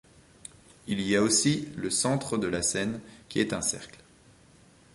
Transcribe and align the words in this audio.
Il 0.87 0.99
y 0.99 1.15
a 1.15 1.21
aussi 1.21 1.69
le 1.75 1.91
centre 1.91 2.35
de 2.39 2.47
la 2.47 2.63
scène 2.63 3.01
qui 3.29 3.39
est 3.39 3.53
un 3.53 3.61
cercle. 3.61 3.99